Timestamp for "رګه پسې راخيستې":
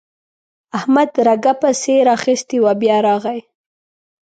1.27-2.57